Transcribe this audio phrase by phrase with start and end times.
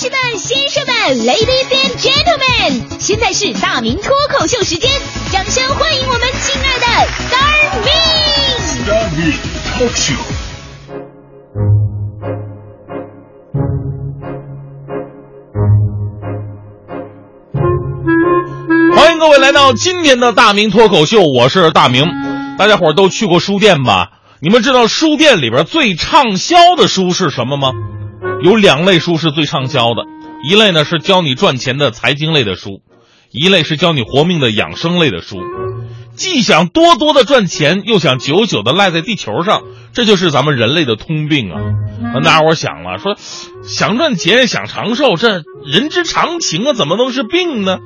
[0.00, 0.94] 士们、先生们、
[1.26, 4.88] Ladies and Gentlemen，现在是大明脱口秀时间，
[5.32, 6.86] 掌声欢迎我们亲爱的
[7.26, 9.32] Star Me！Star Me
[9.74, 10.14] Talk Show。
[18.94, 22.04] 欢迎各位来到今天的大明脱口秀，我是大明。
[22.56, 24.10] 大家伙儿都去过书店吧？
[24.40, 27.72] 你们知道书店里边最畅销的书是什么吗？
[28.42, 30.04] 有两类书是最畅销的，
[30.48, 32.82] 一类呢是教你赚钱的财经类的书，
[33.32, 35.38] 一类是教你活命的养生类的书。
[36.14, 39.62] 既想多多的赚钱，又想久久的赖在地球上，
[39.92, 41.60] 这就是咱们人类的通病啊！
[42.14, 43.16] 那大伙儿想了，说
[43.62, 47.78] 想赚钱，想长寿，这人之常情啊，怎么能是病呢？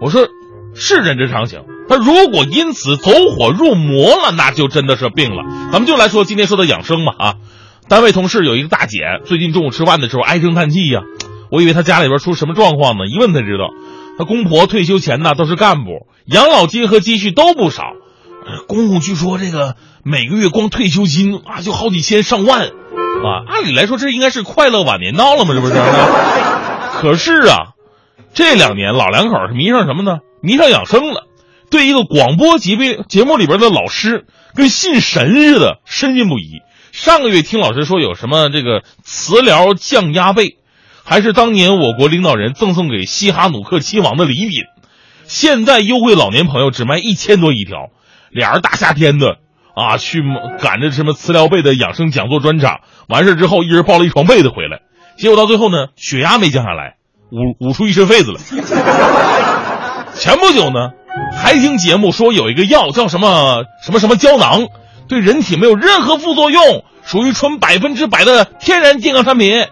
[0.00, 0.28] 我说
[0.74, 5.44] 是人之常情，他如果因此走火入魔了，那就真的是病了。
[5.72, 7.34] 咱们就来说今天说的养生吧啊！
[7.88, 11.00] 单位同事有一个大姐，最近中午吃饭的时候唉声叹气呀、
[11.50, 13.70] 我以为她家里边出什么状况呢，一问才知道，
[14.18, 17.94] 她公婆退休前呢都是干部，养老金和积蓄都不少。
[18.66, 25.74] 公公据说这个每个月光退休金啊就好几千上万，啊，按理来说这应该是快乐晚年到了嘛，这不是？
[27.00, 27.72] 可是啊，
[28.34, 30.18] 这两年老两口是迷上什么呢？
[30.42, 31.26] 迷上养生了，
[31.70, 36.60] 对一个广播节目节目里边的老师跟信神似的深信不疑。
[36.98, 40.56] 上个月听老师说有什么这个磁疗降压被，
[41.04, 44.64] 还是当年我国领导人赠送给西哈努克亲王的礼品，
[45.24, 47.90] 现在优惠老年朋友只卖一千多一条。
[48.30, 49.36] 俩人大夏天的
[49.76, 50.20] 啊，去
[50.60, 54.80] 赶着什么磁疗被的养生讲座专场，完事之后一人抱了一床被子回来，
[55.16, 56.96] 结果到最后呢，血压没降下来，
[57.30, 58.40] 捂 捂出一身痱子来。
[60.18, 60.90] 前不久呢，
[61.40, 64.66] 还听节目说有一个药叫什么什么什么胶囊，
[65.08, 69.64] 对人体没有任何副作用，属于纯百分之百的天然健康产品。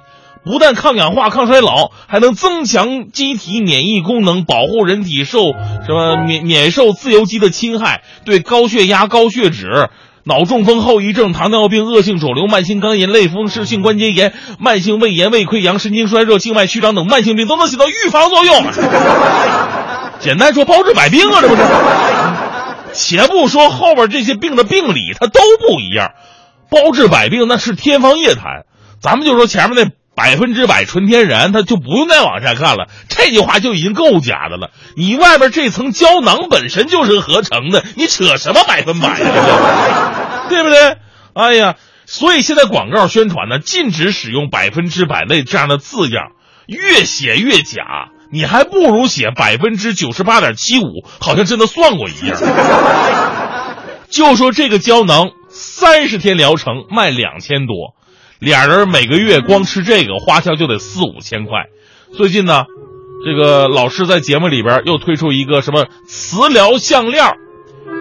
[0.43, 5.41] 不但抗氧化、抗衰老，还能增强机体免疫功能，保护人体受
[5.85, 9.91] 什么免免受自由基的侵害，对高血压、高血脂、
[10.23, 18.65] 脑中风后遗症、糖尿病、恶性肿瘤、慢性肝炎、类风湿性关节炎、慢性胃炎、胃溃疡、神经衰弱、静脉曲张等慢性病都能起到预防作用。
[20.21, 21.63] 简单说，包治百病啊，这不是？
[22.95, 26.13] 且不说后边这些病的病理，它都不一样，
[26.71, 28.65] 包治百病那是天方夜谭。
[29.01, 29.93] 咱们就说前面那。
[30.17, 32.89] 百分之百纯天然，它就不用再往下看了。
[33.07, 34.71] 这句话就已经够假的了。
[34.97, 39.27] 你外边这层胶囊本身就是合成的，你扯什么百分百呀？
[40.49, 40.97] 对不对？
[41.35, 41.75] 哎呀，
[42.07, 46.29] 所以现在广告宣传呢，禁止使用“百分之百”类这样的字样，
[46.67, 48.09] 越写越假。
[48.33, 52.41] 你还不如写百分之九十八点七五，好像真的算过一样。
[54.09, 55.29] 就说这个胶囊，
[55.59, 57.95] 三十天疗程卖两千多。
[58.39, 61.65] 俩人每个月光吃这个花销就得四五千块。
[62.15, 62.65] 最近呢，
[63.25, 67.25] 这个老师在节目里边又推出一个什么磁疗项链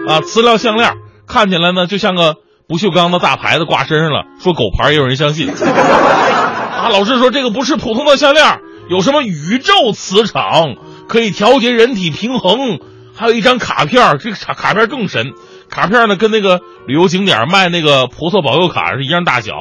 [0.06, 0.92] 啊，磁疗项链
[1.26, 2.36] 看起来呢就像个
[2.68, 5.48] 不锈钢的大牌子挂身上了，说狗牌也有人相信。
[5.56, 10.74] 啊，老师说这个不是普通的项链，有什么宇宙磁场
[11.08, 12.78] 可以调节人体平衡，
[13.14, 15.32] 还有一张卡片，这个卡卡片更神。
[15.68, 19.52] 卡片呢，跟那个旅游景点卖那个菩萨保佑卡是一样大小，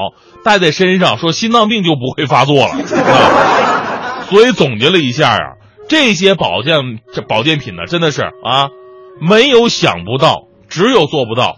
[0.44, 2.74] 戴在身上，说心脏病就不会发作了。
[2.78, 5.40] 啊、所以总结了一下啊，
[5.90, 8.70] 这些保健这保健品呢，真的是啊，
[9.20, 11.58] 没有想不到，只有做不到，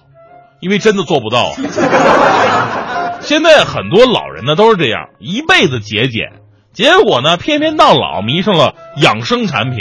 [0.61, 3.19] 因为真的做不到啊。
[3.21, 6.31] 现在很多老人呢都是这样，一辈子节俭，
[6.71, 9.79] 结果呢，偏偏到老迷上了养生产品。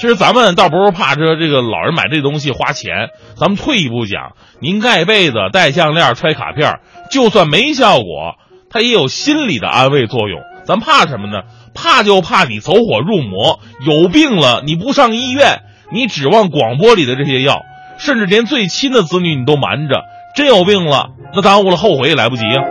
[0.00, 6.78] 其实咱们倒不是怕这这个老人买这东西花钱，咱们退一步讲，您盖被子、戴项链、揣卡片，
[7.10, 8.36] 就算没效果，
[8.70, 10.40] 它也有心理的安慰作用。
[10.64, 11.42] 咱怕什么呢？
[11.74, 17.62] 怕就怕你走火入魔，有病了你不上医院，你指望广播里的这些药，
[17.98, 20.04] 甚至连最亲的子女你都瞒着，
[20.36, 22.62] 真有病了，那耽误了后悔也来不及呀、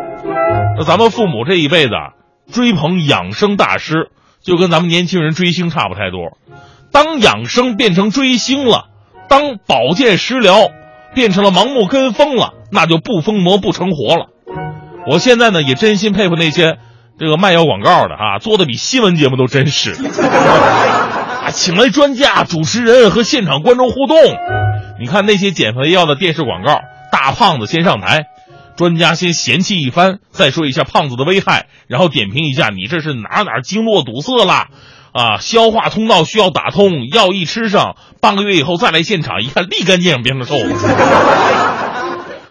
[0.77, 1.91] 那咱们父母这一辈子
[2.53, 4.11] 追捧养生大师，
[4.41, 6.37] 就跟咱们年轻人追星差不太多。
[6.97, 8.85] 当养生变成追星了，
[9.29, 10.71] 当保健食疗
[11.13, 14.29] 变成了盲目跟风了，那就不疯魔不成活了。
[15.05, 16.79] 我现在呢也真心佩服那些
[17.19, 19.91] 这个卖药广告的啊，做的比新闻节目都真实。
[19.91, 24.17] 啊，请来专家、主持人和现场观众互动。
[24.99, 26.79] 你看那些减肥药的电视广告，
[27.11, 28.25] 大胖子先上台，
[28.75, 34.65] 专家先嫌弃一番，再说一下胖子的危害，然后点评一下你这是哪哪经络堵塞了。
[35.17, 40.87] 啊，消化通道需要打通，药一吃上，半个月以后再来现场一看，立竿见影变成瘦子。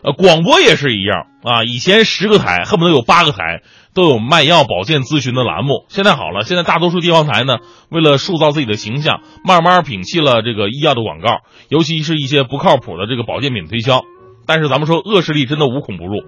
[0.02, 3.62] 呃，广播也是一样啊，以前十个台恨不得有八个台，
[3.94, 5.84] 都有卖药保健咨询的栏目。
[5.88, 7.58] 现在好了，现在大多数地方台呢，
[7.88, 14.02] 为了塑造自己的形象，慢慢摒弃了这个医药的广告，尤其是一些不靠谱的这个保健品推销。
[14.44, 16.24] 但是咱们说恶势力真的无孔不入，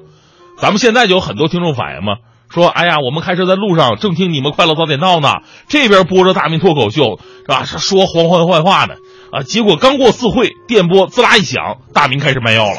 [0.56, 2.18] 咱们现在就有很多听众反映嘛，
[2.52, 5.28] 说哎呀，我们开车在路上正听你们快乐早点到呢，
[5.68, 7.64] 这边播着大明脱口秀是吧？
[7.64, 8.94] 说黄欢坏话呢
[9.32, 12.76] 啊，结果刚过四会，电波滋啦一响，大明开始卖药了，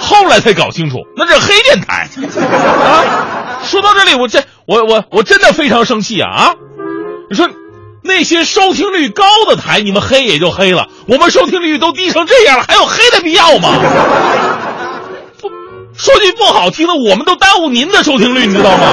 [0.00, 3.60] 后来才搞清楚那是黑电台啊。
[3.62, 6.54] 说到这里，我这我我我真的非常生气啊啊！
[7.30, 7.48] 你说。
[8.08, 10.86] 那些收听率高的台，你们黑也就黑了。
[11.08, 13.68] 我们收听率都低成这样了，还有黑的必要吗？
[15.96, 18.86] 说句不好听的，我们都耽误您的收听率，你知道吗？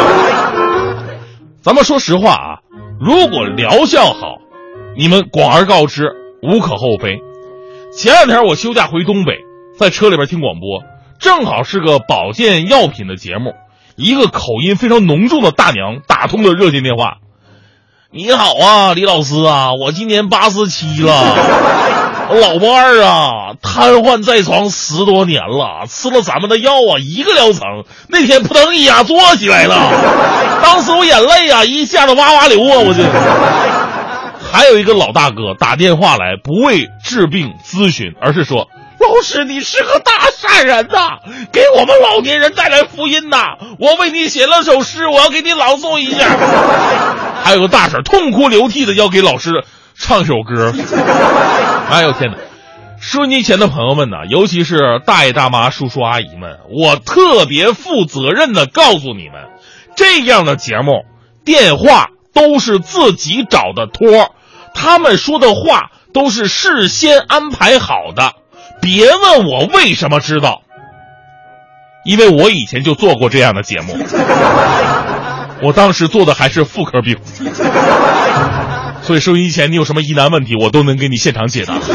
[1.62, 2.60] 咱们说实话啊，
[3.00, 4.38] 如果疗效好，
[4.98, 6.12] 你们广而告之，
[6.42, 7.20] 无可厚非。
[7.96, 9.34] 前两天我休假回东北，
[9.78, 10.82] 在车里边听广播，
[11.20, 13.54] 正好是个保健药品的节目，
[13.98, 17.18] 一个口音非常浓重的大娘打通了热线电话。
[18.12, 21.12] 你好啊，李老师啊，我今年八十七了，
[22.40, 27.62] 老伴儿啊瘫痪在床十多年了，吃了咱们的药啊，一个疗程，
[28.08, 29.76] 那天扑腾一下坐起来了，
[30.64, 33.04] 当时我眼泪啊一下子哇哇流啊，我就。
[34.52, 38.68] 还有一个老大哥打电话来，不为治病咨询，而是说。
[39.00, 41.18] 老师，你是个大善人呐，
[41.52, 43.58] 给我们老年人带来福音呐！
[43.80, 46.30] 我为你写了首诗，我要给你朗诵一下。
[47.44, 49.66] 还有个大婶痛哭流涕的要给老师
[49.98, 50.74] 唱首歌。
[51.94, 52.38] 哎呦天哪！
[53.00, 59.50] 收音机前的朋友们呢，尤其是大爷大妈、叔叔阿姨们，我特别负责任的告诉你们，
[59.96, 61.06] 这样的节目
[61.46, 64.34] 电话都是自己找的托，
[64.74, 68.34] 他们说的话都是事先安排好的。
[68.82, 70.64] 别问我为什么知道，
[72.04, 73.96] 因为我以前就做过这样的节目，
[75.62, 77.20] 我当时做的还是妇科病，
[79.04, 81.78] 所以收音机前你有什么疑难问题，我都能给你现场解答。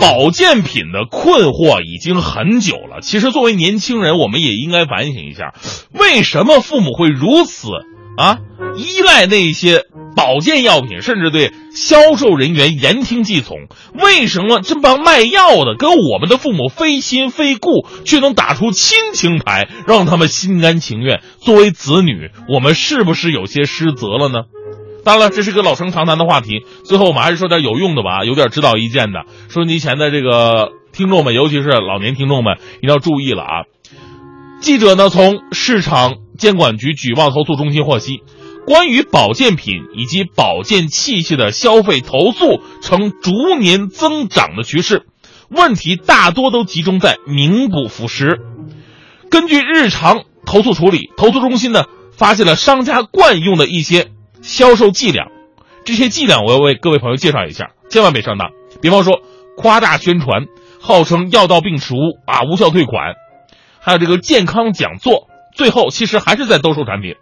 [0.00, 5.54] 保健品的困惑已经很久了，其实作为年轻人，我们也应该反省一下，
[5.92, 7.68] 为什么父母会如此
[8.16, 8.38] 啊
[8.76, 9.84] 依赖那些。
[10.16, 13.56] 保健药品，甚至对销售人员言听计从。
[13.94, 21.20] 为什么这帮卖药的跟我们的父母非亲非故，却能打出亲情牌，让他们心甘情愿？
[21.40, 24.44] 作为子女，我们是不是有些失责了呢？
[25.04, 26.64] 当然了，这是个老生常谈的话题。
[26.84, 29.24] 最后，我们还是说点有用的吧，有点指导意见的。
[29.48, 33.64] 收音机前的这个听众们，尤其是老年听众们，一定要注意了啊！
[34.60, 38.20] 记者呢，从市场监管局举报投诉中心获悉。
[38.68, 45.06] 关于保健品以及保健器械的消费投诉呈逐年增长的趋势，
[45.48, 48.38] 问题大多都集中在名不副实。
[49.30, 54.08] 根据日常投诉处理，投诉中心呢发现了商家惯用的一些
[54.42, 55.28] 销售伎俩，
[55.86, 58.50] 这些伎俩我要为各位朋友介绍一下，千万别上当。
[58.82, 59.22] 比方说
[59.56, 60.42] 夸大宣传，
[60.78, 61.94] 号称药到病除
[62.26, 63.14] 啊，无效退款，
[63.80, 65.26] 还有这个健康讲座，
[65.56, 67.14] 最后其实还是在兜售产品。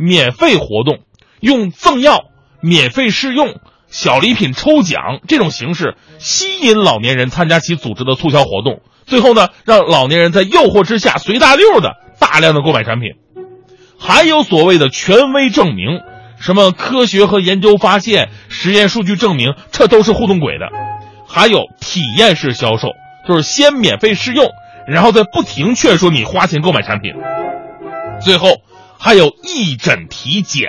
[0.00, 1.00] 免费活动，
[1.40, 2.24] 用赠药、
[2.62, 13.10] 免费试用、小礼品抽奖这种形式吸引老年人参加其组织的促销活动，最后呢，让老年人在诱惑之下随大溜的大量的购买产品。
[13.98, 16.00] 还有所谓的权威证明，
[16.40, 20.70] 什么科学和研究发现、实验数据证明，这都是互动鬼的。
[21.28, 22.88] 还有体验式销售，
[23.28, 24.48] 就是先免费试用，
[24.88, 27.12] 然后再不停劝说你花钱购买产品，
[28.22, 28.62] 最后。
[29.00, 30.68] 还有义诊体检，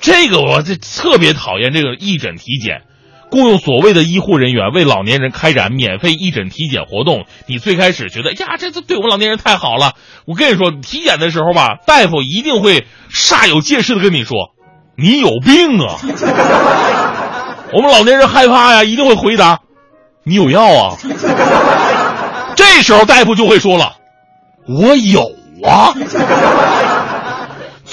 [0.00, 2.82] 这个我这特别讨厌这个义诊体检，
[3.30, 7.26] 雇佣所谓的医护人员为老年人开展免费义诊体检活动。
[7.46, 9.92] 你最开始觉得呀，这这对我们老年人太好了。
[10.26, 14.50] 我跟你说，体检的时候吧，大夫一定会煞有介事的跟你说
[14.98, 15.96] ：“你有病啊！”
[17.72, 19.60] 我们老年人害怕呀，一定会回答
[20.26, 20.96] ：“你有药啊！”
[22.56, 23.94] 这时候大夫就会说了
[24.68, 25.22] ：“我有
[25.64, 25.94] 啊。”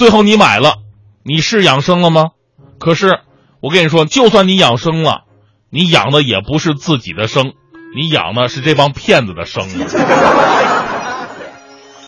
[0.01, 0.77] 最后你买了，
[1.21, 2.31] 你是养生了吗？
[2.79, 3.19] 可是
[3.59, 5.25] 我跟你说，就算你养生了，
[5.69, 7.53] 你养的也不是自己的生，
[7.95, 9.63] 你养的是这帮骗子的生。